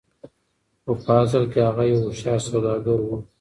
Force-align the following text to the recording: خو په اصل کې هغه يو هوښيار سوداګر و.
خو 0.83 0.91
په 1.03 1.11
اصل 1.23 1.43
کې 1.51 1.59
هغه 1.67 1.83
يو 1.91 2.01
هوښيار 2.03 2.39
سوداګر 2.47 2.99
و. 3.03 3.09